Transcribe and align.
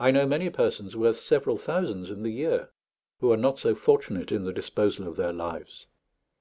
I 0.00 0.10
know 0.10 0.26
many 0.26 0.50
persons, 0.50 0.96
worth 0.96 1.18
several 1.20 1.56
thousands 1.56 2.10
in 2.10 2.24
the 2.24 2.32
year, 2.32 2.70
who 3.20 3.30
are 3.30 3.36
not 3.36 3.60
so 3.60 3.76
fortunate 3.76 4.32
in 4.32 4.42
the 4.42 4.52
disposal 4.52 5.06
of 5.06 5.14
their 5.14 5.32
lives. 5.32 5.86